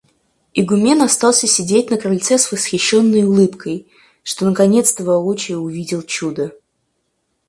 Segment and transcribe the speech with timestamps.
[0.55, 3.85] Игумен остался сидеть на крыльце с восхищенной улыбкой,
[4.23, 6.53] что наконец-то воочию увидел чудо.